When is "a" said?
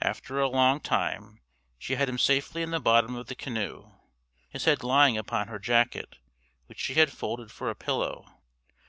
0.38-0.48, 7.68-7.74